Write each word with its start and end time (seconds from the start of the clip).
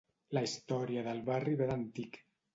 La 0.37 0.41
història 0.47 1.03
del 1.09 1.21
barri 1.29 1.55
ve 1.61 1.69
d'antic. 1.75 2.21